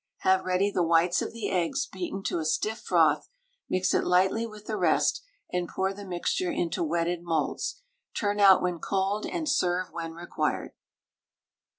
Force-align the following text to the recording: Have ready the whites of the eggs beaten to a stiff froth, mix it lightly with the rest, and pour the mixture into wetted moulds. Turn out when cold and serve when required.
Have 0.21 0.45
ready 0.45 0.71
the 0.71 0.81
whites 0.81 1.21
of 1.21 1.31
the 1.31 1.51
eggs 1.51 1.85
beaten 1.85 2.23
to 2.23 2.39
a 2.39 2.43
stiff 2.45 2.79
froth, 2.81 3.29
mix 3.69 3.93
it 3.93 4.03
lightly 4.03 4.47
with 4.47 4.65
the 4.65 4.75
rest, 4.75 5.21
and 5.53 5.67
pour 5.69 5.93
the 5.93 6.05
mixture 6.07 6.49
into 6.51 6.83
wetted 6.83 7.21
moulds. 7.21 7.83
Turn 8.17 8.39
out 8.39 8.63
when 8.63 8.79
cold 8.79 9.27
and 9.27 9.47
serve 9.47 9.91
when 9.91 10.13
required. 10.15 10.71